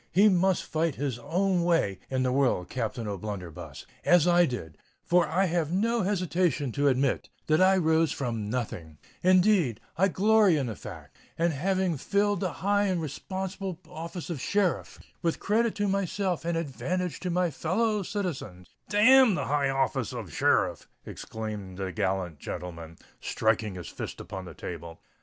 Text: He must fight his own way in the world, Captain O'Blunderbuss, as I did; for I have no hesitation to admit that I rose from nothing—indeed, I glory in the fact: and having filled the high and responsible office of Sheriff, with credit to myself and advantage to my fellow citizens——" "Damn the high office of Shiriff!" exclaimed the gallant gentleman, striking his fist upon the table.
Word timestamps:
He 0.11 0.29
must 0.29 0.63
fight 0.63 0.95
his 0.95 1.19
own 1.19 1.63
way 1.63 1.99
in 2.09 2.23
the 2.23 2.31
world, 2.31 2.69
Captain 2.71 3.07
O'Blunderbuss, 3.07 3.85
as 4.03 4.27
I 4.27 4.47
did; 4.47 4.79
for 5.05 5.27
I 5.27 5.45
have 5.45 5.71
no 5.71 6.01
hesitation 6.01 6.71
to 6.71 6.87
admit 6.87 7.29
that 7.45 7.61
I 7.61 7.77
rose 7.77 8.11
from 8.11 8.49
nothing—indeed, 8.49 9.79
I 9.99 10.07
glory 10.07 10.57
in 10.57 10.65
the 10.65 10.75
fact: 10.75 11.15
and 11.37 11.53
having 11.53 11.97
filled 11.97 12.39
the 12.39 12.51
high 12.51 12.85
and 12.85 12.99
responsible 12.99 13.77
office 13.87 14.31
of 14.31 14.41
Sheriff, 14.41 14.97
with 15.21 15.39
credit 15.39 15.75
to 15.75 15.87
myself 15.87 16.45
and 16.45 16.57
advantage 16.57 17.19
to 17.19 17.29
my 17.29 17.51
fellow 17.51 18.01
citizens——" 18.01 18.69
"Damn 18.89 19.35
the 19.35 19.45
high 19.45 19.69
office 19.69 20.13
of 20.13 20.33
Shiriff!" 20.33 20.87
exclaimed 21.05 21.77
the 21.77 21.91
gallant 21.91 22.39
gentleman, 22.39 22.97
striking 23.19 23.75
his 23.75 23.89
fist 23.89 24.19
upon 24.19 24.45
the 24.45 24.55
table. 24.55 24.99